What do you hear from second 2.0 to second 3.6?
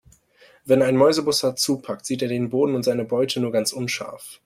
sieht er den Boden und seine Beute nur